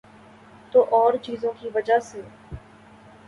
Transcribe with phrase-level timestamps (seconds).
[0.71, 2.21] تو اورچیزوں کی وجہ سے۔